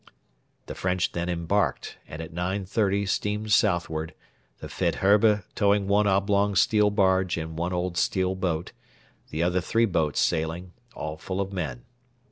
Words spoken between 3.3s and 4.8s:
southward, the